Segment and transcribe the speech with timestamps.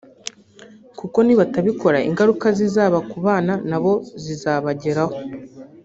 [0.99, 3.93] kuko nibatabikora ingaruka zizaba ku bana na bo
[4.23, 5.15] zizabageraho